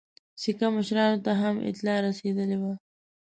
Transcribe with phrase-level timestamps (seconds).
[0.41, 2.73] سیکه مشرانو ته هم اطلاع رسېدلې وه.